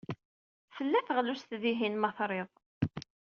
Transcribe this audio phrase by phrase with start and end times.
[0.75, 2.51] Tella teɣlust dihin, ma trid.